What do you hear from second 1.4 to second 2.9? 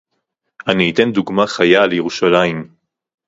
חיה על ירושלים